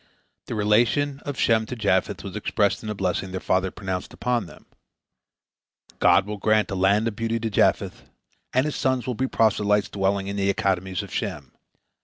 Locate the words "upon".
4.13-4.47